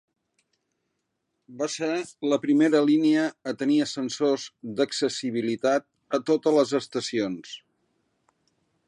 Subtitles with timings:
[1.59, 1.89] Va ser
[2.31, 4.47] la primera línia a tenir ascensors
[4.81, 5.89] d'accessibilitat
[6.19, 7.57] a totes les estacions.